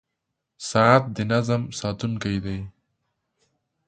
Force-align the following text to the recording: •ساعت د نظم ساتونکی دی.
•ساعت 0.69 1.03
د 1.15 1.17
نظم 1.31 1.61
ساتونکی 1.79 2.37
دی. 2.45 2.59